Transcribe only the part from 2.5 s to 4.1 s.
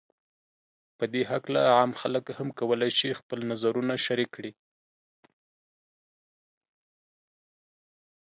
کولای شي خپل نظرونو